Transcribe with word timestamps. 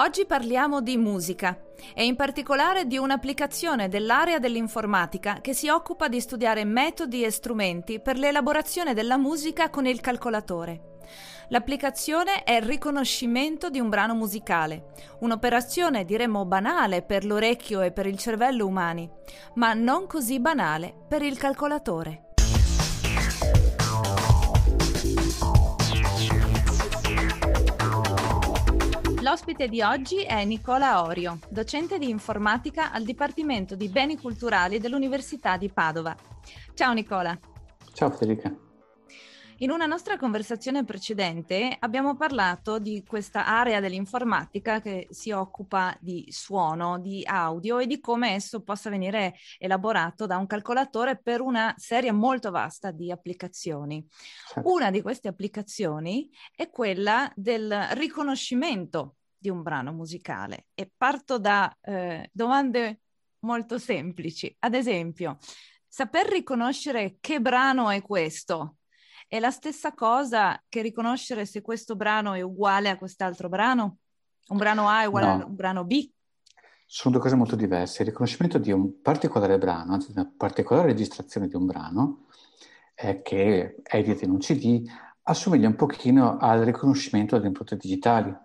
Oggi 0.00 0.24
parliamo 0.24 0.80
di 0.80 0.96
musica 0.96 1.60
e 1.94 2.06
in 2.06 2.16
particolare 2.16 2.86
di 2.86 2.96
un'applicazione 2.96 3.90
dell'area 3.90 4.38
dell'informatica 4.38 5.42
che 5.42 5.52
si 5.52 5.68
occupa 5.68 6.08
di 6.08 6.22
studiare 6.22 6.64
metodi 6.64 7.22
e 7.22 7.30
strumenti 7.30 8.00
per 8.00 8.16
l'elaborazione 8.16 8.94
della 8.94 9.18
musica 9.18 9.68
con 9.68 9.84
il 9.84 10.00
calcolatore. 10.00 11.00
L'applicazione 11.48 12.44
è 12.44 12.52
il 12.52 12.62
riconoscimento 12.62 13.68
di 13.68 13.78
un 13.78 13.90
brano 13.90 14.14
musicale, 14.14 14.86
un'operazione 15.18 16.06
diremmo 16.06 16.46
banale 16.46 17.02
per 17.02 17.26
l'orecchio 17.26 17.82
e 17.82 17.92
per 17.92 18.06
il 18.06 18.16
cervello 18.16 18.64
umani, 18.64 19.06
ma 19.56 19.74
non 19.74 20.06
così 20.06 20.40
banale 20.40 20.94
per 21.08 21.20
il 21.20 21.36
calcolatore. 21.36 22.29
L'ospite 29.60 29.68
di 29.68 29.82
oggi 29.82 30.22
è 30.22 30.42
Nicola 30.46 31.02
Orio, 31.02 31.38
docente 31.50 31.98
di 31.98 32.08
informatica 32.08 32.92
al 32.92 33.04
Dipartimento 33.04 33.74
di 33.74 33.88
Beni 33.88 34.16
Culturali 34.16 34.78
dell'Università 34.78 35.58
di 35.58 35.68
Padova. 35.68 36.16
Ciao 36.72 36.94
Nicola. 36.94 37.38
Ciao 37.92 38.08
Federica. 38.10 38.50
In 39.58 39.70
una 39.70 39.84
nostra 39.84 40.16
conversazione 40.16 40.86
precedente 40.86 41.76
abbiamo 41.78 42.16
parlato 42.16 42.78
di 42.78 43.04
questa 43.06 43.44
area 43.44 43.80
dell'informatica 43.80 44.80
che 44.80 45.08
si 45.10 45.30
occupa 45.30 45.94
di 46.00 46.24
suono, 46.30 46.98
di 46.98 47.22
audio 47.26 47.80
e 47.80 47.86
di 47.86 48.00
come 48.00 48.32
esso 48.32 48.62
possa 48.62 48.88
venire 48.88 49.34
elaborato 49.58 50.24
da 50.24 50.38
un 50.38 50.46
calcolatore 50.46 51.20
per 51.20 51.42
una 51.42 51.74
serie 51.76 52.12
molto 52.12 52.50
vasta 52.50 52.92
di 52.92 53.10
applicazioni. 53.10 54.02
Certo. 54.48 54.72
Una 54.72 54.90
di 54.90 55.02
queste 55.02 55.28
applicazioni 55.28 56.30
è 56.56 56.70
quella 56.70 57.30
del 57.36 57.88
riconoscimento 57.90 59.16
di 59.40 59.48
un 59.48 59.62
brano 59.62 59.92
musicale 59.92 60.66
e 60.74 60.90
parto 60.94 61.38
da 61.38 61.74
eh, 61.80 62.28
domande 62.30 63.00
molto 63.40 63.78
semplici. 63.78 64.54
Ad 64.58 64.74
esempio, 64.74 65.38
saper 65.88 66.26
riconoscere 66.28 67.16
che 67.20 67.40
brano 67.40 67.88
è 67.88 68.02
questo 68.02 68.76
è 69.26 69.38
la 69.38 69.52
stessa 69.52 69.94
cosa 69.94 70.60
che 70.68 70.82
riconoscere 70.82 71.46
se 71.46 71.62
questo 71.62 71.94
brano 71.94 72.32
è 72.32 72.40
uguale 72.40 72.88
a 72.88 72.98
quest'altro 72.98 73.48
brano? 73.48 73.98
Un 74.48 74.56
brano 74.56 74.88
A 74.88 75.02
è 75.02 75.04
uguale 75.04 75.26
no. 75.26 75.32
a 75.42 75.46
un 75.46 75.54
brano 75.54 75.84
B? 75.84 76.10
Sono 76.84 77.14
due 77.14 77.22
cose 77.22 77.36
molto 77.36 77.54
diverse. 77.54 78.02
Il 78.02 78.08
riconoscimento 78.08 78.58
di 78.58 78.72
un 78.72 79.00
particolare 79.00 79.56
brano, 79.56 79.92
anzi 79.92 80.12
di 80.12 80.18
una 80.18 80.32
particolare 80.36 80.88
registrazione 80.88 81.46
di 81.46 81.54
un 81.54 81.64
brano, 81.64 82.26
eh, 82.96 83.22
che 83.22 83.76
è 83.84 83.96
edita 83.98 84.24
in 84.24 84.32
un 84.32 84.38
CD, 84.38 84.84
assomiglia 85.22 85.68
un 85.68 85.76
pochino 85.76 86.36
al 86.36 86.62
riconoscimento 86.62 87.36
delle 87.36 87.46
impronte 87.46 87.76
digitali 87.76 88.36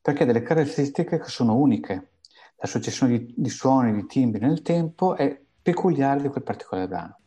perché 0.00 0.22
ha 0.22 0.26
delle 0.26 0.42
caratteristiche 0.42 1.18
che 1.18 1.28
sono 1.28 1.56
uniche. 1.56 2.12
La 2.56 2.66
successione 2.66 3.18
di, 3.18 3.34
di 3.36 3.48
suoni, 3.48 3.92
di 3.92 4.06
timbri 4.06 4.40
nel 4.40 4.62
tempo 4.62 5.16
è 5.16 5.40
peculiare 5.62 6.22
di 6.22 6.28
quel 6.28 6.42
particolare 6.42 6.88
brano. 6.88 7.18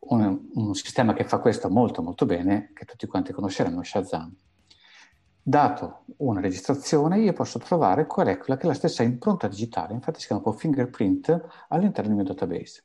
Un, 0.00 0.48
un, 0.52 0.74
sistema 0.74 1.14
che 1.14 1.24
fa 1.24 1.38
questo 1.38 1.70
molto 1.70 2.02
molto 2.02 2.26
bene, 2.26 2.72
che 2.74 2.84
tutti 2.84 3.06
quanti 3.06 3.32
conosceranno, 3.32 3.82
Shazam. 3.82 4.34
Dato 5.42 6.04
una 6.18 6.40
registrazione, 6.40 7.20
io 7.20 7.32
posso 7.32 7.58
trovare 7.58 8.06
qual 8.06 8.28
è 8.28 8.38
quella 8.38 8.58
che 8.58 8.64
è 8.64 8.68
la 8.68 8.74
stessa 8.74 9.02
impronta 9.02 9.48
digitale, 9.48 9.94
infatti 9.94 10.20
si 10.20 10.26
chiama 10.26 10.52
fingerprint 10.52 11.66
all'interno 11.68 12.14
del 12.14 12.24
mio 12.24 12.34
database. 12.34 12.84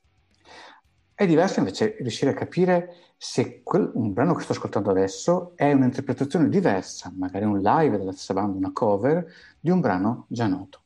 È 1.20 1.28
diverso 1.28 1.60
invece 1.60 1.98
riuscire 2.00 2.32
a 2.32 2.34
capire 2.34 2.94
se 3.18 3.62
quel, 3.62 3.92
un 3.94 4.14
brano 4.14 4.34
che 4.36 4.44
sto 4.44 4.54
ascoltando 4.54 4.90
adesso 4.90 5.52
è 5.58 5.70
un'interpretazione 5.74 6.48
diversa, 6.48 7.12
magari 7.14 7.44
un 7.44 7.60
live 7.60 7.98
della 7.98 8.14
stessa 8.14 8.34
banda, 8.34 8.58
una 8.58 8.72
cover, 8.72 9.30
di 9.60 9.70
un 9.70 9.82
brano 9.82 10.28
già 10.30 10.48
noto. 10.48 10.84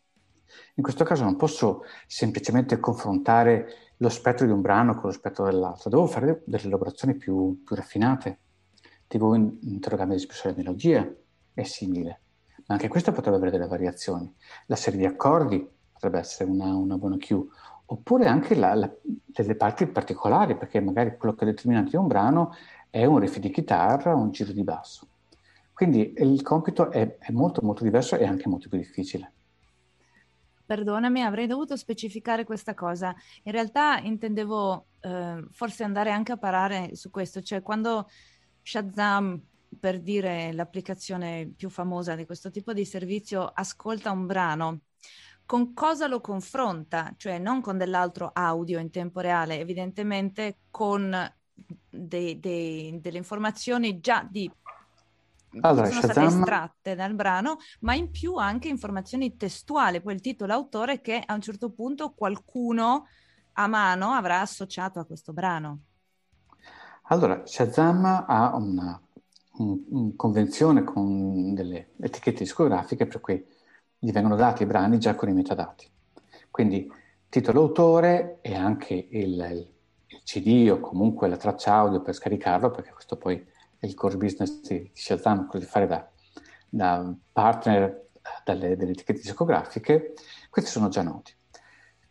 In 0.74 0.82
questo 0.82 1.04
caso 1.04 1.24
non 1.24 1.36
posso 1.36 1.84
semplicemente 2.08 2.80
confrontare 2.80 3.94
lo 3.98 4.10
spettro 4.10 4.48
di 4.48 4.52
un 4.52 4.62
brano 4.62 4.96
con 4.96 5.04
lo 5.04 5.12
spettro 5.12 5.46
dell'altro, 5.46 5.92
devo 5.92 6.08
fare 6.08 6.42
delle 6.48 6.64
elaborazioni 6.64 7.14
più, 7.14 7.62
più 7.64 7.76
raffinate. 7.76 8.40
Devo 9.06 9.36
interrogarmi 9.36 10.16
più 10.16 10.32
sulla 10.32 10.56
melodia, 10.58 11.16
è 11.54 11.62
simile, 11.62 12.22
ma 12.66 12.74
anche 12.74 12.88
questa 12.88 13.12
potrebbe 13.12 13.38
avere 13.38 13.52
delle 13.52 13.68
variazioni. 13.68 14.34
La 14.66 14.76
serie 14.76 14.98
di 14.98 15.06
accordi 15.06 15.64
potrebbe 15.92 16.18
essere 16.18 16.50
una, 16.50 16.76
una 16.76 16.98
buona 16.98 17.18
cue, 17.18 17.46
oppure 17.94 18.26
anche 18.26 18.56
la, 18.56 18.74
la, 18.74 18.92
delle 19.02 19.56
parti 19.56 19.86
particolari, 19.86 20.58
perché 20.58 20.80
magari 20.82 21.16
quello 21.16 21.36
che 21.36 21.44
è 21.44 21.48
determinante 21.48 21.92
di 21.92 21.96
un 21.96 22.08
brano 22.08 22.56
è 22.90 23.06
un 23.06 23.20
riff 23.20 23.38
di 23.38 23.52
chitarra 23.52 24.16
o 24.16 24.18
un 24.18 24.32
giro 24.32 24.52
di 24.52 24.64
basso. 24.64 25.08
Quindi 25.74 26.14
il 26.18 26.42
compito 26.42 26.92
è, 26.92 27.18
è 27.18 27.32
molto 27.32 27.62
molto 27.62 27.84
diverso 27.84 28.18
e 28.18 28.26
anche 28.26 28.50
molto 28.50 28.68
più 28.68 28.78
difficile. 28.78 29.32
Perdonami, 30.66 31.22
avrei 31.22 31.46
dovuto 31.46 31.76
specificare 31.76 32.46
questa 32.46 32.74
cosa. 32.74 33.14
In 33.44 33.52
realtà 33.52 34.00
intendevo 34.00 34.86
eh, 35.02 35.46
forse 35.52 35.84
andare 35.84 36.10
anche 36.10 36.32
a 36.32 36.38
parare 36.38 36.96
su 36.96 37.12
questo, 37.12 37.42
cioè 37.42 37.62
quando 37.62 38.08
Shazam, 38.62 39.40
per 39.80 40.00
dire 40.00 40.52
l'applicazione 40.54 41.52
più 41.56 41.70
famosa 41.70 42.16
di 42.16 42.26
questo 42.26 42.50
tipo 42.50 42.74
di 42.74 42.86
servizio, 42.86 43.52
ascolta 43.54 44.12
un 44.12 44.26
brano, 44.26 44.80
con 45.46 45.74
cosa 45.74 46.08
lo 46.08 46.22
confronta, 46.22 47.14
cioè 47.18 47.38
non 47.38 47.62
con 47.62 47.78
dell'altro 47.78 48.32
audio 48.34 48.80
in 48.80 48.90
tempo 48.90 49.20
reale, 49.20 49.60
evidentemente 49.60 50.60
con 50.72 51.16
dei, 51.90 52.40
dei, 52.40 53.00
delle 53.00 53.18
informazioni 53.18 54.00
già 54.00 54.28
di 54.30 54.52
allora, 55.62 55.88
sono 55.88 56.02
Shazam... 56.02 56.12
state 56.12 56.40
estratte 56.40 56.96
dal 56.96 57.14
brano, 57.14 57.58
ma 57.82 57.94
in 57.94 58.10
più 58.10 58.36
anche 58.36 58.68
informazioni 58.70 59.36
testuali, 59.38 60.02
poi 60.02 60.16
il 60.16 60.22
titolo 60.22 60.54
autore 60.54 61.02
che 61.02 61.22
a 61.24 61.34
un 61.34 61.42
certo 61.42 61.72
punto 61.72 62.14
qualcuno 62.14 63.06
a 63.54 63.68
mano 63.68 64.12
avrà 64.12 64.42
associato 64.42 65.00
a 65.00 65.06
questo 65.06 65.32
brano. 65.32 65.80
Allora, 67.08 67.46
Shazam 67.46 68.26
ha 68.28 68.56
una, 68.56 69.00
un, 69.58 69.84
un 69.90 70.16
convenzione 70.16 70.84
con 70.84 71.54
delle 71.54 71.92
etichette 72.00 72.40
discografiche 72.40 73.06
per 73.06 73.20
cui 73.20 73.46
gli 74.04 74.12
vengono 74.12 74.36
dati 74.36 74.64
i 74.64 74.66
brani 74.66 75.00
già 75.00 75.16
con 75.16 75.30
i 75.30 75.34
metadati. 75.34 75.90
Quindi 76.52 76.92
titolo 77.30 77.62
autore 77.62 78.40
e 78.42 78.54
anche 78.54 79.08
il, 79.10 79.72
il 80.08 80.22
CD 80.26 80.70
o 80.70 80.82
comunque 80.82 81.30
la 81.30 81.38
traccia 81.38 81.76
audio 81.76 82.02
per 82.02 82.14
scaricarlo, 82.14 82.70
perché 82.70 82.92
questo 82.92 83.16
poi 83.16 83.42
è 83.80 83.86
il 83.86 83.94
core 83.94 84.18
business 84.18 84.60
di 84.60 84.92
Shazam, 84.94 85.48
quello 85.48 85.64
di 85.64 85.72
fare 85.72 85.88
da, 85.88 86.06
da 86.68 87.16
partner 87.32 88.10
dalle, 88.44 88.76
delle 88.76 88.92
etichette 88.92 89.22
discografiche, 89.22 90.16
questi 90.50 90.70
sono 90.70 90.90
già 90.90 91.02
noti. 91.02 91.34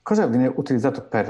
Cosa 0.00 0.26
viene 0.26 0.46
utilizzato 0.46 1.06
per, 1.06 1.26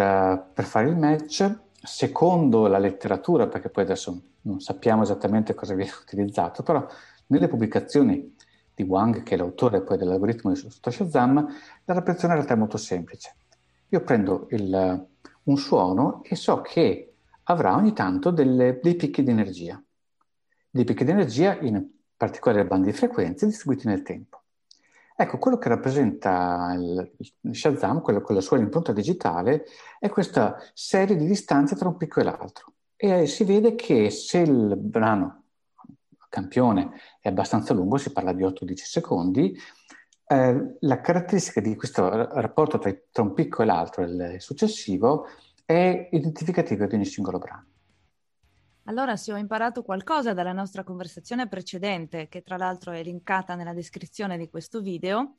per 0.54 0.64
fare 0.64 0.88
il 0.88 0.96
match? 0.96 1.58
Secondo 1.72 2.68
la 2.68 2.78
letteratura, 2.78 3.48
perché 3.48 3.68
poi 3.68 3.82
adesso 3.82 4.22
non 4.42 4.60
sappiamo 4.60 5.02
esattamente 5.02 5.54
cosa 5.54 5.74
viene 5.74 5.90
utilizzato, 6.00 6.62
però 6.62 6.86
nelle 7.26 7.48
pubblicazioni 7.48 8.36
di 8.82 8.88
Wang, 8.88 9.22
che 9.22 9.34
è 9.34 9.38
l'autore 9.38 9.82
poi 9.82 9.96
dell'algoritmo 9.96 10.52
di 10.52 10.58
Shazam, 10.58 11.36
la 11.36 11.94
rappresentazione 11.94 12.34
in 12.34 12.40
realtà 12.40 12.54
è 12.54 12.58
molto 12.58 12.76
semplice. 12.76 13.36
Io 13.88 14.02
prendo 14.02 14.46
il, 14.50 15.06
un 15.44 15.56
suono 15.56 16.22
e 16.24 16.34
so 16.34 16.60
che 16.60 17.14
avrà 17.44 17.74
ogni 17.74 17.92
tanto 17.92 18.30
delle, 18.30 18.78
dei 18.82 18.94
picchi 18.94 19.22
di 19.22 19.30
energia, 19.30 19.82
dei 20.70 20.84
picchi 20.84 21.04
di 21.04 21.10
energia 21.10 21.58
in 21.60 21.86
particolari 22.16 22.66
bandi 22.66 22.90
di 22.90 22.96
frequenze 22.96 23.46
distribuiti 23.46 23.86
nel 23.86 24.02
tempo. 24.02 24.40
Ecco, 25.14 25.38
quello 25.38 25.58
che 25.58 25.68
rappresenta 25.68 26.74
il 26.74 27.12
Shazam, 27.50 28.00
quello 28.00 28.22
con 28.22 28.34
la 28.34 28.40
sua 28.40 28.58
impronta 28.58 28.92
digitale, 28.92 29.66
è 29.98 30.08
questa 30.08 30.56
serie 30.72 31.16
di 31.16 31.26
distanze 31.26 31.76
tra 31.76 31.88
un 31.88 31.96
picco 31.96 32.20
e 32.20 32.24
l'altro. 32.24 32.72
E 32.96 33.26
si 33.26 33.44
vede 33.44 33.74
che 33.74 34.10
se 34.10 34.38
il 34.38 34.76
brano 34.76 35.41
campione 36.32 36.92
è 37.20 37.28
abbastanza 37.28 37.74
lungo, 37.74 37.98
si 37.98 38.10
parla 38.10 38.32
di 38.32 38.42
8-10 38.42 38.74
secondi, 38.74 39.54
eh, 40.26 40.76
la 40.80 41.00
caratteristica 41.02 41.60
di 41.60 41.76
questo 41.76 42.08
rapporto 42.08 42.78
tra, 42.78 42.90
tra 43.10 43.22
un 43.22 43.34
picco 43.34 43.60
e 43.60 43.66
l'altro, 43.66 44.02
il 44.02 44.36
successivo, 44.38 45.26
è 45.66 46.08
identificativa 46.10 46.86
di 46.86 46.94
ogni 46.94 47.04
singolo 47.04 47.38
brano. 47.38 47.66
Allora, 48.86 49.16
se 49.16 49.32
ho 49.32 49.36
imparato 49.36 49.82
qualcosa 49.82 50.32
dalla 50.32 50.52
nostra 50.52 50.82
conversazione 50.82 51.48
precedente, 51.48 52.28
che 52.28 52.42
tra 52.42 52.56
l'altro 52.56 52.92
è 52.92 53.02
linkata 53.02 53.54
nella 53.54 53.74
descrizione 53.74 54.38
di 54.38 54.48
questo 54.48 54.80
video, 54.80 55.34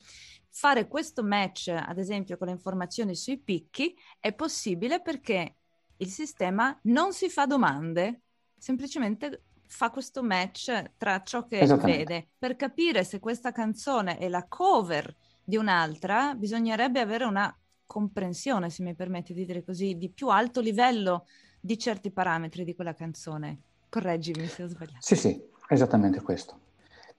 fare 0.50 0.88
questo 0.88 1.24
match, 1.24 1.70
ad 1.70 1.98
esempio, 1.98 2.38
con 2.38 2.48
le 2.48 2.54
informazioni 2.54 3.16
sui 3.16 3.40
picchi, 3.40 3.96
è 4.20 4.32
possibile 4.34 5.02
perché 5.02 5.56
il 5.98 6.08
sistema 6.08 6.78
non 6.84 7.14
si 7.14 7.30
fa 7.30 7.46
domande, 7.46 8.22
semplicemente 8.58 9.44
fa 9.74 9.90
questo 9.90 10.22
match 10.22 10.92
tra 10.98 11.24
ciò 11.24 11.48
che 11.48 11.66
vede. 11.82 12.28
Per 12.38 12.56
capire 12.56 13.04
se 13.04 13.20
questa 13.20 13.52
canzone 13.52 14.18
è 14.20 14.30
la 14.30 14.46
cover 14.48 15.14
di 15.44 15.58
un'altra, 15.58 16.36
bisognerebbe 16.36 17.00
avere 17.00 17.26
una 17.26 17.54
comprensione, 17.88 18.70
se 18.70 18.84
mi 18.84 18.94
permette 18.94 19.34
di 19.34 19.46
dire 19.46 19.64
così, 19.64 19.98
di 19.98 20.10
più 20.10 20.28
alto 20.28 20.62
livello 20.62 21.26
di 21.60 21.78
certi 21.80 22.12
parametri 22.12 22.64
di 22.64 22.76
quella 22.76 22.94
canzone. 22.94 23.62
Correggimi 23.90 24.46
se 24.46 24.64
ho 24.64 24.68
sbagliato. 24.68 25.00
Sì, 25.00 25.16
sì, 25.16 25.44
esattamente 25.68 26.22
questo. 26.22 26.60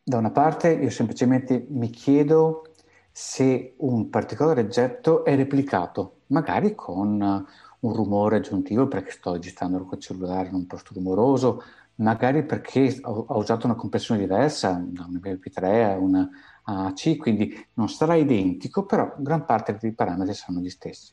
Da 0.00 0.18
una 0.18 0.30
parte 0.30 0.70
io 0.70 0.90
semplicemente 0.90 1.66
mi 1.68 1.90
chiedo 1.90 2.74
se 3.10 3.74
un 3.78 4.10
particolare 4.10 4.60
oggetto 4.60 5.24
è 5.24 5.34
replicato, 5.34 6.20
magari 6.28 6.74
con 6.76 7.20
un 7.20 7.92
rumore 7.92 8.36
aggiuntivo 8.36 8.86
perché 8.86 9.10
sto 9.10 9.32
registrando 9.32 9.84
col 9.84 9.98
cellulare 9.98 10.48
in 10.48 10.54
un 10.54 10.66
posto 10.66 10.94
rumoroso, 10.94 11.62
magari 11.96 12.44
perché 12.44 12.98
ho, 13.02 13.26
usato 13.38 13.66
una 13.66 13.74
compressione 13.74 14.20
diversa, 14.20 14.70
una 14.70 15.08
MP3, 15.08 15.98
una 15.98 16.28
AC, 16.64 17.16
quindi 17.16 17.54
non 17.74 17.88
sarà 17.88 18.14
identico, 18.14 18.84
però 18.84 19.14
gran 19.18 19.44
parte 19.44 19.76
dei 19.78 19.92
parametri 19.92 20.34
saranno 20.34 20.60
gli 20.60 20.70
stessi. 20.70 21.12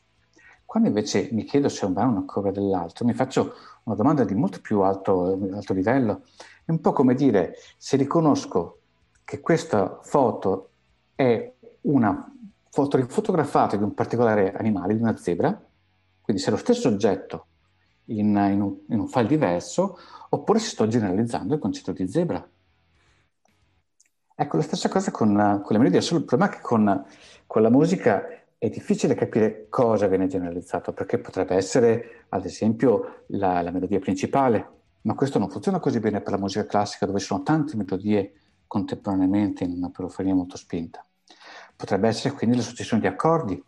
Quando 0.64 0.88
invece 0.88 1.28
mi 1.32 1.44
chiedo 1.44 1.68
se 1.68 1.84
un 1.84 1.92
brano 1.92 2.10
è 2.10 2.16
una 2.16 2.24
cover 2.24 2.52
dell'altro, 2.52 3.04
mi 3.04 3.12
faccio 3.12 3.54
una 3.84 3.94
domanda 3.94 4.24
di 4.24 4.34
molto 4.34 4.60
più 4.60 4.80
alto, 4.80 5.38
alto 5.52 5.74
livello. 5.74 6.22
È 6.64 6.70
un 6.70 6.80
po' 6.80 6.92
come 6.92 7.14
dire, 7.14 7.56
se 7.76 7.96
riconosco 7.96 8.78
che 9.24 9.40
questa 9.40 9.98
foto 10.02 10.70
è 11.14 11.52
una 11.82 12.32
foto 12.70 13.06
fotografata 13.06 13.76
di 13.76 13.82
un 13.82 13.92
particolare 13.92 14.52
animale, 14.54 14.94
di 14.94 15.02
una 15.02 15.16
zebra, 15.16 15.62
quindi 16.22 16.42
se 16.42 16.50
lo 16.50 16.56
stesso 16.56 16.88
oggetto 16.88 17.46
in, 18.06 18.36
in, 18.36 18.60
un, 18.60 18.78
in 18.88 18.98
un 18.98 19.08
file 19.08 19.28
diverso, 19.28 19.98
oppure 20.30 20.58
se 20.58 20.68
sto 20.68 20.86
generalizzando 20.86 21.54
il 21.54 21.60
concetto 21.60 21.92
di 21.92 22.08
zebra. 22.08 22.46
Ecco, 24.34 24.56
la 24.56 24.62
stessa 24.62 24.88
cosa 24.88 25.10
con, 25.10 25.60
con 25.62 25.76
le 25.76 25.78
melodie, 25.78 26.00
solo 26.00 26.20
il 26.20 26.26
problema 26.26 26.50
è 26.50 26.56
che 26.56 26.62
con, 26.62 27.04
con 27.46 27.62
la 27.62 27.70
musica 27.70 28.26
è 28.58 28.68
difficile 28.68 29.14
capire 29.14 29.66
cosa 29.68 30.06
viene 30.06 30.26
generalizzato, 30.26 30.92
perché 30.92 31.18
potrebbe 31.18 31.54
essere, 31.54 32.26
ad 32.28 32.44
esempio, 32.44 33.24
la, 33.28 33.60
la, 33.60 33.70
melodia 33.70 33.98
principale, 33.98 34.68
ma 35.02 35.14
questo 35.14 35.38
non 35.38 35.50
funziona 35.50 35.80
così 35.80 35.98
bene 35.98 36.20
per 36.20 36.32
la 36.32 36.38
musica 36.38 36.64
classica, 36.64 37.06
dove 37.06 37.18
ci 37.18 37.26
sono 37.26 37.42
tante 37.42 37.76
melodie 37.76 38.32
contemporaneamente 38.66 39.64
in 39.64 39.72
una 39.72 39.90
periferia 39.90 40.34
molto 40.34 40.56
spinta. 40.56 41.04
Potrebbe 41.76 42.08
essere 42.08 42.34
quindi 42.34 42.56
la 42.56 42.62
successione 42.62 43.02
di 43.02 43.08
accordi, 43.08 43.62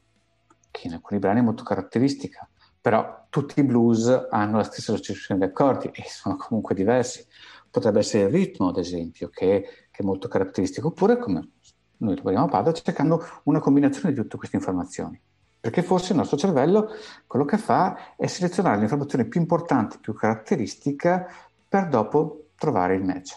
che 0.71 0.87
in 0.87 0.95
alcuni 0.95 1.21
brani 1.21 1.41
è 1.41 1.43
molto 1.43 1.63
caratteristica, 1.63 2.49
però 2.85 3.25
tutti 3.31 3.61
i 3.61 3.63
blues 3.63 4.27
hanno 4.29 4.59
la 4.59 4.63
stessa 4.63 4.95
successione 4.95 5.41
di 5.41 5.47
accordi 5.47 5.87
e 5.87 6.05
sono 6.07 6.37
comunque 6.37 6.75
diversi. 6.75 7.25
Potrebbe 7.71 8.01
essere 8.01 8.25
il 8.25 8.29
ritmo, 8.29 8.69
ad 8.69 8.77
esempio, 8.77 9.31
che, 9.31 9.87
che 9.91 10.03
è 10.03 10.05
molto 10.05 10.29
caratteristico, 10.29 10.89
oppure 10.89 11.17
come 11.17 11.49
noi 11.97 12.15
lavoriamo 12.15 12.45
a 12.45 12.49
Padova 12.51 12.77
cercando 12.77 13.25
una 13.45 13.61
combinazione 13.61 14.13
di 14.13 14.21
tutte 14.21 14.37
queste 14.37 14.57
informazioni. 14.57 15.19
Perché 15.59 15.83
forse 15.83 16.13
il 16.13 16.19
nostro 16.19 16.37
cervello 16.37 16.91
quello 17.27 17.47
che 17.47 17.57
fa 17.57 18.17
è 18.17 18.27
selezionare 18.27 18.79
l'informazione 18.81 19.25
più 19.25 19.41
importante, 19.41 19.97
più 19.99 20.13
caratteristica, 20.13 21.27
per 21.67 21.89
dopo 21.89 22.49
trovare 22.59 22.97
il 22.97 23.03
match. 23.03 23.35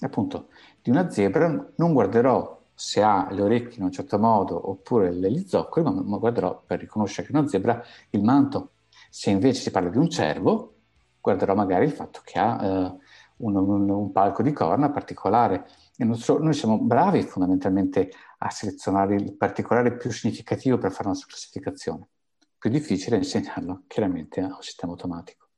Appunto, 0.00 0.48
di 0.82 0.90
una 0.90 1.08
zebra 1.08 1.70
non 1.76 1.92
guarderò 1.92 2.60
se 2.74 3.00
ha 3.00 3.28
le 3.30 3.42
orecchie 3.42 3.78
in 3.78 3.84
un 3.84 3.92
certo 3.92 4.18
modo 4.18 4.70
oppure 4.70 5.14
gli 5.14 5.46
zoccoli, 5.46 5.84
ma 5.84 6.16
guarderò 6.16 6.64
per 6.66 6.80
riconoscere 6.80 7.28
che 7.28 7.32
è 7.32 7.36
una 7.38 7.46
zebra 7.46 7.80
il 8.10 8.24
manto. 8.24 8.71
Se 9.14 9.28
invece 9.28 9.60
si 9.60 9.70
parla 9.70 9.90
di 9.90 9.98
un 9.98 10.08
cervo, 10.08 10.76
guarderò 11.20 11.54
magari 11.54 11.84
il 11.84 11.92
fatto 11.92 12.22
che 12.24 12.38
ha 12.38 12.64
eh, 12.64 12.96
un, 13.36 13.56
un, 13.56 13.90
un 13.90 14.10
palco 14.10 14.42
di 14.42 14.52
corna 14.52 14.90
particolare 14.90 15.66
nostro, 15.98 16.38
noi 16.38 16.54
siamo 16.54 16.78
bravi 16.78 17.22
fondamentalmente 17.22 18.10
a 18.38 18.48
selezionare 18.48 19.16
il 19.16 19.36
particolare 19.36 19.98
più 19.98 20.10
significativo 20.10 20.78
per 20.78 20.92
fare 20.92 21.08
una 21.08 21.16
sua 21.16 21.28
classificazione. 21.28 22.08
Più 22.56 22.70
difficile 22.70 23.16
è 23.16 23.18
insegnarlo 23.18 23.84
chiaramente 23.86 24.40
a 24.40 24.46
un 24.46 24.62
sistema 24.62 24.92
automatico. 24.92 25.48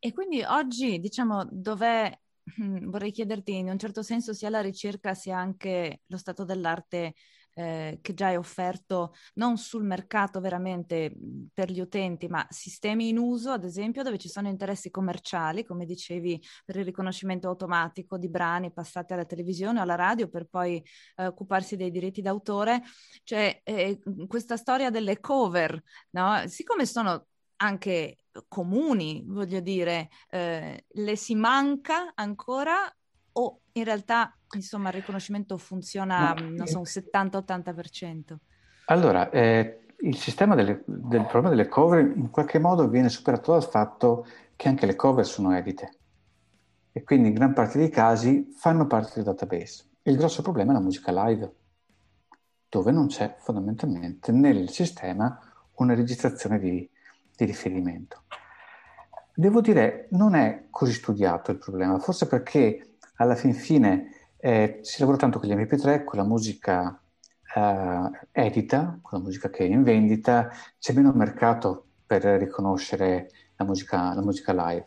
E 0.00 0.12
quindi 0.12 0.42
oggi, 0.42 0.98
diciamo, 0.98 1.46
dov'è, 1.48 2.18
vorrei 2.82 3.12
chiederti 3.12 3.56
in 3.56 3.68
un 3.68 3.78
certo 3.78 4.02
senso 4.02 4.32
sia 4.32 4.50
la 4.50 4.60
ricerca 4.60 5.14
sia 5.14 5.38
anche 5.38 6.02
lo 6.06 6.16
stato 6.16 6.44
dell'arte 6.44 7.14
eh, 7.58 7.98
che 8.00 8.14
già 8.14 8.30
è 8.30 8.38
offerto 8.38 9.14
non 9.34 9.56
sul 9.58 9.82
mercato 9.82 10.40
veramente 10.40 11.12
per 11.52 11.72
gli 11.72 11.80
utenti, 11.80 12.28
ma 12.28 12.46
sistemi 12.50 13.08
in 13.08 13.18
uso, 13.18 13.50
ad 13.50 13.64
esempio, 13.64 14.04
dove 14.04 14.16
ci 14.16 14.28
sono 14.28 14.46
interessi 14.46 14.90
commerciali, 14.90 15.64
come 15.64 15.84
dicevi, 15.84 16.40
per 16.64 16.76
il 16.76 16.84
riconoscimento 16.84 17.48
automatico 17.48 18.16
di 18.16 18.28
brani 18.28 18.72
passati 18.72 19.12
alla 19.12 19.24
televisione 19.24 19.80
o 19.80 19.82
alla 19.82 19.96
radio 19.96 20.28
per 20.28 20.46
poi 20.46 20.80
eh, 21.16 21.26
occuparsi 21.26 21.74
dei 21.74 21.90
diritti 21.90 22.22
d'autore. 22.22 22.82
Cioè, 23.24 23.60
eh, 23.64 23.98
questa 24.28 24.56
storia 24.56 24.90
delle 24.90 25.18
cover, 25.18 25.82
no? 26.10 26.46
siccome 26.46 26.86
sono 26.86 27.26
anche 27.56 28.18
comuni, 28.46 29.24
voglio 29.26 29.58
dire, 29.58 30.10
eh, 30.30 30.84
le 30.86 31.16
si 31.16 31.34
manca 31.34 32.12
ancora 32.14 32.88
o 33.38 33.60
in 33.72 33.84
realtà 33.84 34.36
insomma 34.52 34.88
il 34.88 34.94
riconoscimento 34.94 35.56
funziona, 35.56 36.34
Ma, 36.34 36.40
non 36.40 36.66
so, 36.66 36.78
un 36.78 36.84
70-80%? 36.84 38.36
Allora, 38.86 39.30
eh, 39.30 39.80
il 40.00 40.16
sistema 40.16 40.54
delle, 40.54 40.82
del 40.86 41.22
problema 41.22 41.50
delle 41.50 41.68
cover 41.68 42.00
in 42.00 42.30
qualche 42.30 42.58
modo 42.58 42.88
viene 42.88 43.08
superato 43.08 43.52
dal 43.52 43.64
fatto 43.64 44.26
che 44.56 44.68
anche 44.68 44.86
le 44.86 44.96
cover 44.96 45.26
sono 45.26 45.56
edite 45.56 45.98
e 46.92 47.04
quindi 47.04 47.28
in 47.28 47.34
gran 47.34 47.52
parte 47.52 47.78
dei 47.78 47.90
casi 47.90 48.52
fanno 48.56 48.86
parte 48.86 49.12
del 49.14 49.24
database. 49.24 49.84
Il 50.02 50.16
grosso 50.16 50.42
problema 50.42 50.72
è 50.72 50.74
la 50.74 50.80
musica 50.80 51.12
live, 51.26 51.54
dove 52.68 52.90
non 52.90 53.06
c'è 53.06 53.36
fondamentalmente 53.38 54.32
nel 54.32 54.68
sistema 54.70 55.38
una 55.74 55.94
registrazione 55.94 56.58
di, 56.58 56.88
di 57.36 57.44
riferimento. 57.44 58.24
Devo 59.32 59.60
dire, 59.60 60.08
non 60.12 60.34
è 60.34 60.66
così 60.70 60.92
studiato 60.92 61.52
il 61.52 61.58
problema, 61.58 61.98
forse 62.00 62.26
perché 62.26 62.97
alla 63.18 63.34
fin 63.34 63.54
fine 63.54 64.32
eh, 64.36 64.78
si 64.82 65.00
lavora 65.00 65.18
tanto 65.18 65.38
con 65.38 65.48
gli 65.48 65.54
MP3, 65.54 66.04
con 66.04 66.18
la 66.18 66.24
musica 66.24 67.00
eh, 67.54 68.10
edita, 68.32 68.98
con 69.02 69.18
la 69.18 69.24
musica 69.24 69.50
che 69.50 69.64
è 69.64 69.68
in 69.68 69.82
vendita, 69.82 70.50
c'è 70.78 70.92
meno 70.92 71.12
mercato 71.12 71.86
per 72.06 72.22
riconoscere 72.22 73.30
la 73.56 73.64
musica, 73.64 74.14
la 74.14 74.22
musica 74.22 74.52
live. 74.52 74.84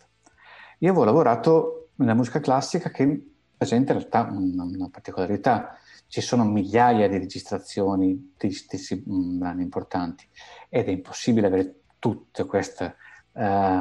Io 0.80 0.90
avevo 0.90 1.04
lavorato 1.04 1.90
nella 1.96 2.14
musica 2.14 2.40
classica 2.40 2.90
che 2.90 3.26
presenta 3.56 3.94
in 3.94 4.00
realtà 4.00 4.28
una, 4.32 4.64
una 4.64 4.90
particolarità. 4.90 5.78
Ci 6.08 6.22
sono 6.22 6.44
migliaia 6.46 7.08
di 7.08 7.18
registrazioni 7.18 8.34
di 8.38 8.52
stessi 8.52 9.04
mm, 9.08 9.38
brani 9.38 9.62
importanti 9.62 10.28
ed 10.68 10.88
è 10.88 10.92
impossibile 10.92 11.48
avere 11.48 11.76
tutte 12.00 12.46
queste 12.46 12.96
uh, 13.34 13.80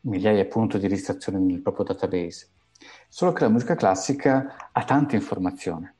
migliaia 0.00 0.42
appunto 0.42 0.76
di 0.76 0.86
registrazioni 0.86 1.42
nel 1.42 1.62
proprio 1.62 1.86
database. 1.86 2.48
Solo 3.08 3.32
che 3.32 3.44
la 3.44 3.50
musica 3.50 3.74
classica 3.74 4.70
ha 4.72 4.84
tanta 4.84 5.14
informazione, 5.14 5.94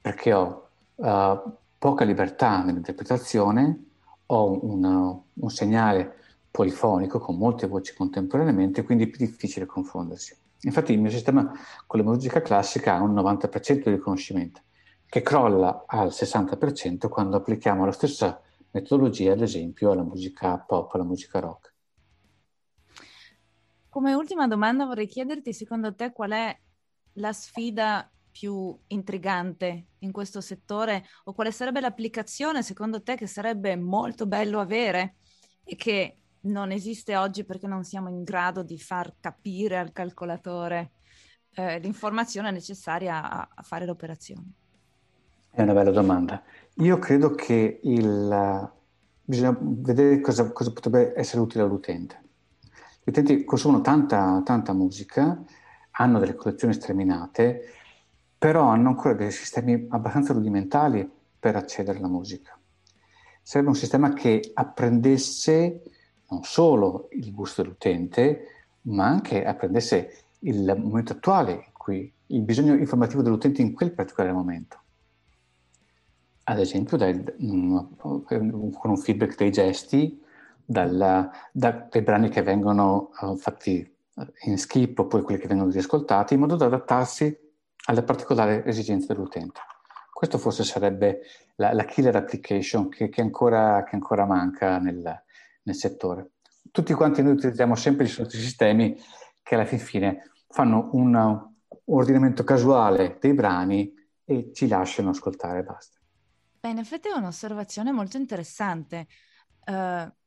perché 0.00 0.32
ho 0.32 0.68
uh, 0.94 1.52
poca 1.78 2.04
libertà 2.04 2.62
nell'interpretazione, 2.62 3.84
ho 4.26 4.66
una, 4.66 5.20
un 5.32 5.50
segnale 5.50 6.16
polifonico 6.50 7.18
con 7.18 7.36
molte 7.36 7.66
voci 7.66 7.94
contemporaneamente, 7.94 8.82
quindi 8.82 9.04
è 9.04 9.08
più 9.08 9.24
difficile 9.24 9.66
confondersi. 9.66 10.36
Infatti 10.62 10.92
il 10.92 11.00
mio 11.00 11.10
sistema 11.10 11.50
con 11.86 12.00
la 12.00 12.06
musica 12.06 12.42
classica 12.42 12.96
ha 12.96 13.02
un 13.02 13.14
90% 13.14 13.84
di 13.84 13.90
riconoscimento, 13.90 14.60
che 15.06 15.22
crolla 15.22 15.84
al 15.86 16.08
60% 16.08 17.08
quando 17.08 17.36
applichiamo 17.36 17.84
la 17.84 17.92
stessa 17.92 18.40
metodologia, 18.72 19.32
ad 19.32 19.40
esempio, 19.40 19.90
alla 19.90 20.02
musica 20.02 20.58
pop, 20.58 20.94
alla 20.94 21.04
musica 21.04 21.40
rock. 21.40 21.69
Come 23.90 24.14
ultima 24.14 24.46
domanda 24.46 24.84
vorrei 24.86 25.08
chiederti, 25.08 25.52
secondo 25.52 25.94
te, 25.94 26.12
qual 26.12 26.30
è 26.30 26.56
la 27.14 27.32
sfida 27.32 28.08
più 28.30 28.78
intrigante 28.86 29.86
in 29.98 30.12
questo 30.12 30.40
settore 30.40 31.04
o 31.24 31.32
quale 31.32 31.50
sarebbe 31.50 31.80
l'applicazione, 31.80 32.62
secondo 32.62 33.02
te, 33.02 33.16
che 33.16 33.26
sarebbe 33.26 33.74
molto 33.76 34.26
bello 34.26 34.60
avere 34.60 35.16
e 35.64 35.74
che 35.74 36.18
non 36.42 36.70
esiste 36.70 37.16
oggi 37.16 37.44
perché 37.44 37.66
non 37.66 37.82
siamo 37.82 38.08
in 38.08 38.22
grado 38.22 38.62
di 38.62 38.78
far 38.78 39.14
capire 39.18 39.76
al 39.76 39.90
calcolatore 39.90 40.92
eh, 41.54 41.80
l'informazione 41.80 42.52
necessaria 42.52 43.28
a, 43.28 43.48
a, 43.52 43.62
fare 43.62 43.86
l'operazione? 43.86 44.52
È 45.50 45.62
una 45.62 45.72
bella 45.72 45.90
domanda. 45.90 46.40
Io 46.74 46.98
credo 47.00 47.34
che 47.34 47.80
il, 47.82 48.72
bisogna 49.24 49.56
vedere 49.60 50.20
cosa, 50.20 50.52
cosa 50.52 50.72
potrebbe 50.72 51.12
essere 51.16 51.42
utile 51.42 51.64
all'utente. 51.64 52.28
Gli 53.02 53.10
utenti 53.10 53.44
consumano 53.44 53.80
tanta, 53.80 54.42
tanta 54.44 54.72
musica, 54.72 55.42
hanno 55.92 56.18
delle 56.18 56.34
collezioni 56.34 56.74
sterminate, 56.74 57.62
però 58.38 58.68
hanno 58.68 58.88
ancora 58.88 59.14
dei 59.14 59.30
sistemi 59.30 59.86
abbastanza 59.90 60.32
rudimentali 60.32 61.08
per 61.38 61.56
accedere 61.56 61.98
alla 61.98 62.08
musica. 62.08 62.58
Serve 63.42 63.68
un 63.68 63.74
sistema 63.74 64.12
che 64.12 64.50
apprendesse 64.54 65.82
non 66.28 66.42
solo 66.44 67.08
il 67.12 67.32
gusto 67.32 67.62
dell'utente, 67.62 68.66
ma 68.82 69.06
anche 69.06 69.44
apprendesse 69.44 70.24
il 70.40 70.74
momento 70.78 71.12
attuale 71.12 71.52
in 71.52 71.72
cui 71.72 72.12
il 72.26 72.42
bisogno 72.42 72.74
informativo 72.74 73.22
dell'utente 73.22 73.62
in 73.62 73.72
quel 73.74 73.92
particolare 73.92 74.32
momento. 74.34 74.78
Ad 76.44 76.58
esempio, 76.58 76.96
dai, 76.96 77.22
con 77.96 78.72
un 78.82 78.96
feedback 78.96 79.36
dei 79.36 79.50
gesti, 79.50 80.22
dalla, 80.70 81.28
da, 81.52 81.88
dai 81.90 82.02
brani 82.02 82.28
che 82.28 82.42
vengono 82.42 83.10
uh, 83.20 83.36
fatti 83.36 83.84
in 84.44 84.56
skip 84.56 85.00
oppure 85.00 85.22
quelli 85.22 85.40
che 85.40 85.48
vengono 85.48 85.72
riascoltati, 85.72 86.34
in 86.34 86.40
modo 86.40 86.54
da 86.54 86.66
adattarsi 86.66 87.36
alle 87.86 88.04
particolari 88.04 88.62
esigenze 88.64 89.08
dell'utente. 89.08 89.58
Questo 90.12 90.38
forse 90.38 90.62
sarebbe 90.62 91.22
la, 91.56 91.72
la 91.72 91.84
killer 91.84 92.14
application 92.14 92.88
che, 92.88 93.08
che, 93.08 93.20
ancora, 93.20 93.82
che 93.82 93.96
ancora 93.96 94.24
manca 94.26 94.78
nel, 94.78 95.22
nel 95.62 95.74
settore. 95.74 96.34
Tutti 96.70 96.92
quanti 96.92 97.20
noi 97.20 97.32
utilizziamo 97.32 97.74
sempre 97.74 98.04
i 98.04 98.08
soliti 98.08 98.36
sistemi 98.36 98.96
che 99.42 99.54
alla 99.56 99.64
fin 99.64 99.80
fine 99.80 100.30
fanno 100.46 100.90
un, 100.92 101.16
un 101.16 101.96
ordinamento 101.96 102.44
casuale 102.44 103.18
dei 103.20 103.34
brani 103.34 103.92
e 104.24 104.52
ci 104.52 104.68
lasciano 104.68 105.10
ascoltare 105.10 105.58
e 105.58 105.62
basta. 105.64 105.98
Beh, 106.60 106.68
in 106.68 106.78
effetti 106.78 107.08
è 107.08 107.16
un'osservazione 107.16 107.90
molto 107.90 108.18
interessante, 108.18 109.06
uh, 109.64 110.18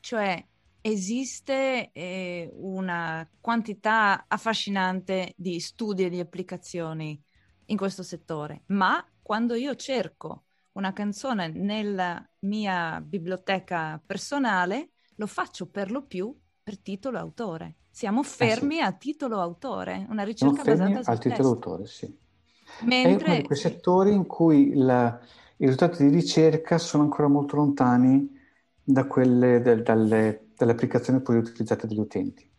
cioè 0.00 0.44
esiste 0.80 1.90
eh, 1.92 2.50
una 2.54 3.28
quantità 3.40 4.24
affascinante 4.28 5.34
di 5.36 5.60
studi 5.60 6.04
e 6.04 6.10
di 6.10 6.20
applicazioni 6.20 7.20
in 7.66 7.76
questo 7.76 8.02
settore, 8.02 8.62
ma 8.66 9.04
quando 9.20 9.54
io 9.54 9.74
cerco 9.74 10.44
una 10.72 10.92
canzone 10.92 11.48
nella 11.48 12.26
mia 12.40 13.00
biblioteca 13.00 14.00
personale, 14.04 14.90
lo 15.16 15.26
faccio 15.26 15.66
per 15.68 15.90
lo 15.90 16.06
più 16.06 16.34
per 16.62 16.78
titolo 16.78 17.18
autore. 17.18 17.76
Siamo 17.90 18.22
fermi 18.22 18.76
eh 18.76 18.82
sì. 18.82 18.84
a 18.84 18.92
titolo 18.92 19.40
autore, 19.40 20.06
una 20.08 20.22
ricerca 20.22 20.62
basata 20.62 21.02
sul 21.02 21.12
al 21.12 21.18
titolo 21.18 21.48
autore, 21.48 21.86
sì. 21.86 22.16
Mentre... 22.84 23.26
È 23.26 23.30
uno 23.30 23.36
di 23.36 23.42
quei 23.42 23.58
settori 23.58 24.12
in 24.12 24.26
cui 24.26 24.74
la, 24.74 25.18
i 25.56 25.64
risultati 25.64 26.04
di 26.04 26.14
ricerca 26.14 26.78
sono 26.78 27.02
ancora 27.02 27.26
molto 27.26 27.56
lontani 27.56 28.37
da 28.90 29.06
quelle 29.06 29.60
del, 29.60 29.82
dalle, 29.82 30.46
dalle 30.56 30.72
applicazioni 30.72 31.20
poi 31.20 31.36
utilizzate 31.36 31.86
dagli 31.86 31.98
utenti. 31.98 32.50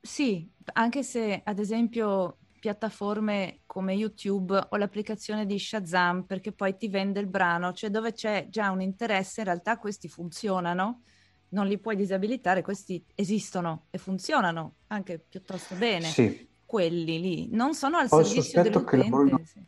Sì, 0.00 0.48
anche 0.74 1.02
se 1.02 1.40
ad 1.44 1.58
esempio 1.58 2.38
piattaforme 2.60 3.62
come 3.66 3.94
YouTube 3.94 4.56
o 4.68 4.76
l'applicazione 4.76 5.46
di 5.46 5.58
Shazam 5.58 6.22
perché 6.22 6.52
poi 6.52 6.76
ti 6.76 6.88
vende 6.88 7.18
il 7.18 7.26
brano, 7.26 7.72
cioè 7.72 7.90
dove 7.90 8.12
c'è 8.12 8.46
già 8.50 8.70
un 8.70 8.80
interesse, 8.80 9.40
in 9.40 9.46
realtà 9.46 9.78
questi 9.78 10.08
funzionano 10.08 11.02
non 11.48 11.66
li 11.66 11.78
puoi 11.78 11.96
disabilitare, 11.96 12.62
questi 12.62 13.04
esistono 13.16 13.86
e 13.90 13.98
funzionano 13.98 14.76
anche 14.88 15.18
piuttosto 15.18 15.74
bene. 15.74 16.04
Sì. 16.04 16.48
Quelli 16.64 17.20
lì 17.20 17.48
non 17.50 17.74
sono 17.74 17.96
al 17.96 18.08
poi 18.08 18.24
servizio 18.24 18.62
dell'utente. 18.62 19.08
Lavorano... 19.08 19.40
Sì. 19.44 19.66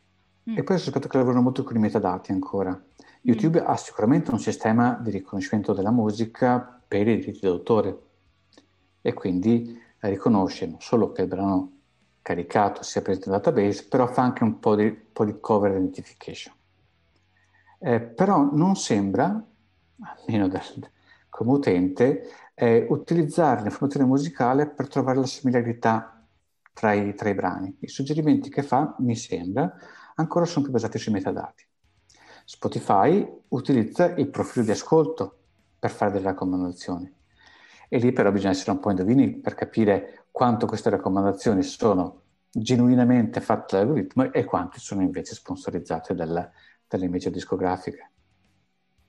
Mm. 0.51 0.57
E 0.59 0.63
poi 0.63 0.79
sospetto 0.79 1.09
che 1.09 1.17
lavorano 1.17 1.43
molto 1.43 1.65
con 1.65 1.77
i 1.77 1.81
metadati 1.81 2.31
ancora. 2.31 2.81
YouTube 3.23 3.61
mm. 3.61 3.65
ha 3.67 3.77
sicuramente 3.77 4.31
un 4.31 4.39
sistema 4.39 4.99
di 5.01 5.11
riconoscimento 5.11 5.73
della 5.73 5.91
musica 5.91 6.83
per 6.87 7.09
i 7.09 7.17
diritti 7.17 7.41
d'autore 7.41 7.99
e 9.01 9.13
quindi 9.13 9.81
riconosce 10.01 10.67
non 10.67 10.81
solo 10.81 11.13
che 11.13 11.23
il 11.23 11.29
brano 11.29 11.73
caricato 12.23 12.83
sia 12.83 13.03
presente 13.03 13.31
nel 13.31 13.41
database, 13.41 13.87
però 13.89 14.07
fa 14.07 14.23
anche 14.23 14.45
un 14.45 14.59
po' 14.59 14.77
di, 14.77 14.91
po 14.93 15.25
di 15.25 15.39
cover 15.41 15.73
identification. 15.73 16.55
Eh, 17.79 18.01
però 18.01 18.49
non 18.53 18.77
sembra, 18.77 19.45
almeno 20.01 20.49
dal, 20.49 20.63
come 21.29 21.53
utente 21.53 22.23
è 22.55 22.87
utilizzare 22.89 23.63
l'informazione 23.63 24.07
musicale 24.07 24.69
per 24.69 24.89
trovare 24.89 25.19
la 25.19 25.27
similarità 25.27 26.25
tra 26.73 26.93
i, 26.93 27.15
tra 27.15 27.29
i 27.29 27.35
brani. 27.35 27.77
I 27.81 27.89
suggerimenti 27.89 28.51
che 28.51 28.63
fa, 28.63 28.95
mi 28.99 29.17
sembra, 29.17 29.73
ancora 30.15 30.45
sono 30.45 30.65
più 30.65 30.73
basati 30.73 30.99
sui 30.99 31.13
metadati. 31.13 31.67
Spotify 32.53 33.27
utilizza 33.49 34.15
il 34.15 34.29
profilo 34.29 34.63
di 34.63 34.73
ascolto 34.73 35.39
per 35.79 35.91
fare 35.91 36.13
delle 36.13 36.27
raccomandazioni. 36.27 37.11
E 37.89 37.99
lì 37.99 38.13
però 38.13 38.31
bisogna 38.31 38.51
essere 38.51 38.73
un 38.73 38.79
po' 38.79 38.91
indovini 38.91 39.41
per 39.41 39.55
capire 39.55 40.27
quanto 40.31 40.67
queste 40.67 40.91
raccomandazioni 40.91 41.63
sono 41.63 42.25
genuinamente 42.51 43.41
fatte 43.41 43.79
dall'algoritmo 43.79 44.31
e 44.31 44.45
quante 44.45 44.81
sono 44.81 45.01
invece 45.01 45.35
sponsorizzate 45.35 46.15
dalla, 46.15 46.49
dalle 46.87 47.09
major 47.09 47.33
discografiche. 47.33 48.11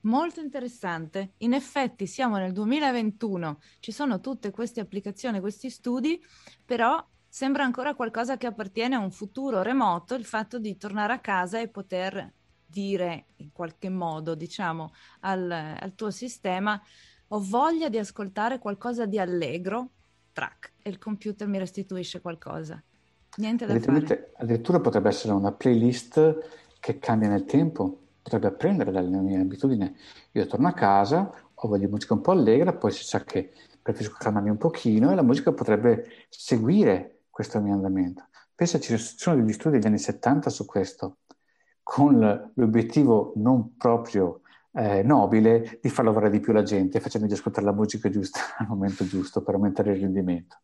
Molto 0.00 0.40
interessante. 0.40 1.34
In 1.38 1.52
effetti 1.52 2.06
siamo 2.06 2.38
nel 2.38 2.52
2021, 2.52 3.58
ci 3.80 3.92
sono 3.92 4.20
tutte 4.20 4.50
queste 4.52 4.80
applicazioni, 4.80 5.38
questi 5.40 5.68
studi, 5.68 6.18
però 6.64 6.96
sembra 7.28 7.64
ancora 7.64 7.94
qualcosa 7.94 8.38
che 8.38 8.46
appartiene 8.46 8.94
a 8.94 9.00
un 9.00 9.10
futuro 9.10 9.60
remoto, 9.60 10.14
il 10.14 10.24
fatto 10.24 10.58
di 10.58 10.78
tornare 10.78 11.12
a 11.12 11.20
casa 11.20 11.60
e 11.60 11.68
poter 11.68 12.32
dire 12.74 13.26
in 13.36 13.52
qualche 13.52 13.88
modo, 13.88 14.34
diciamo, 14.34 14.92
al, 15.20 15.50
al 15.50 15.94
tuo 15.94 16.10
sistema, 16.10 16.80
ho 17.28 17.40
voglia 17.40 17.88
di 17.88 17.98
ascoltare 17.98 18.58
qualcosa 18.58 19.06
di 19.06 19.18
allegro, 19.18 19.90
track, 20.32 20.72
e 20.82 20.90
il 20.90 20.98
computer 20.98 21.46
mi 21.46 21.58
restituisce 21.58 22.20
qualcosa. 22.20 22.82
Niente 23.36 23.66
da 23.66 23.78
fare. 23.78 24.32
Addirittura 24.36 24.80
potrebbe 24.80 25.08
essere 25.08 25.32
una 25.32 25.52
playlist 25.52 26.38
che 26.80 26.98
cambia 26.98 27.28
nel 27.28 27.44
tempo 27.44 28.00
potrebbe 28.24 28.46
apprendere 28.46 28.90
dalle 28.90 29.18
mie 29.18 29.38
abitudini. 29.38 29.94
Io 30.32 30.46
torno 30.46 30.68
a 30.68 30.72
casa, 30.72 31.30
ho 31.52 31.68
voglia 31.68 31.84
di 31.84 31.90
musica 31.90 32.14
un 32.14 32.22
po' 32.22 32.32
allegra, 32.32 32.72
poi 32.72 32.90
si 32.90 33.04
sa 33.04 33.22
che 33.22 33.52
preferisco 33.82 34.16
calmarmi 34.18 34.48
un 34.48 34.56
pochino 34.56 35.12
e 35.12 35.14
la 35.14 35.22
musica 35.22 35.52
potrebbe 35.52 36.26
seguire 36.30 37.24
questo 37.28 37.60
mio 37.60 37.74
andamento. 37.74 38.24
Pensa, 38.54 38.80
ci 38.80 38.96
sono 38.96 39.36
degli 39.36 39.52
studi 39.52 39.76
degli 39.76 39.86
anni 39.86 39.98
70 39.98 40.48
su 40.48 40.64
questo, 40.64 41.18
con 41.84 42.52
l'obiettivo 42.54 43.34
non 43.36 43.76
proprio 43.76 44.40
eh, 44.72 45.04
nobile 45.04 45.78
di 45.80 45.88
far 45.88 46.04
lavorare 46.04 46.32
di 46.32 46.40
più 46.40 46.52
la 46.52 46.64
gente, 46.64 46.98
facendogli 46.98 47.34
ascoltare 47.34 47.66
la 47.66 47.72
musica 47.72 48.08
giusta 48.08 48.40
al 48.58 48.66
momento 48.66 49.06
giusto 49.06 49.42
per 49.42 49.54
aumentare 49.54 49.92
il 49.92 50.00
rendimento. 50.00 50.58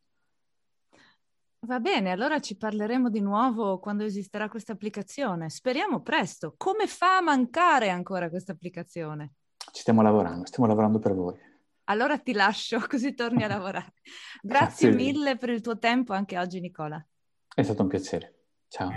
Va 1.66 1.78
bene, 1.78 2.10
allora 2.10 2.40
ci 2.40 2.56
parleremo 2.56 3.10
di 3.10 3.20
nuovo 3.20 3.78
quando 3.78 4.02
esisterà 4.02 4.48
questa 4.48 4.72
applicazione. 4.72 5.50
Speriamo 5.50 6.00
presto. 6.00 6.54
Come 6.56 6.86
fa 6.86 7.18
a 7.18 7.20
mancare 7.20 7.90
ancora 7.90 8.30
questa 8.30 8.52
applicazione? 8.52 9.34
Ci 9.70 9.82
stiamo 9.82 10.00
lavorando, 10.00 10.46
stiamo 10.46 10.66
lavorando 10.66 10.98
per 10.98 11.14
voi. 11.14 11.38
Allora 11.84 12.18
ti 12.18 12.32
lascio 12.32 12.80
così 12.88 13.14
torni 13.14 13.42
a 13.42 13.48
lavorare. 13.48 13.92
Grazie, 14.40 14.90
Grazie 14.90 14.92
mille 14.92 15.36
per 15.36 15.50
il 15.50 15.60
tuo 15.60 15.78
tempo 15.78 16.14
anche 16.14 16.38
oggi, 16.38 16.60
Nicola. 16.60 17.04
È 17.54 17.62
stato 17.62 17.82
un 17.82 17.88
piacere. 17.88 18.34
Ciao. 18.68 18.88